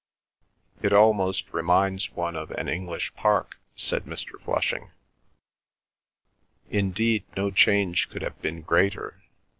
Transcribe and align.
"It 0.81 0.93
almost 0.93 1.53
reminds 1.53 2.11
one 2.13 2.35
of 2.35 2.49
an 2.49 2.67
English 2.67 3.13
park," 3.13 3.59
said 3.75 4.05
Mr. 4.05 4.41
Flushing. 4.43 4.89
Indeed 6.71 7.23
no 7.37 7.51
change 7.51 8.09
could 8.09 8.23
have 8.23 8.41
been 8.41 8.61
greater. 8.63 9.21